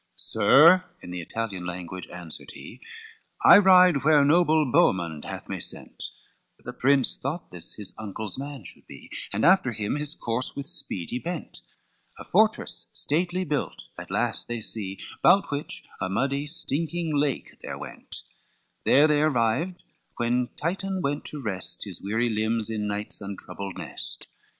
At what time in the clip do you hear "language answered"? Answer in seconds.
1.63-2.49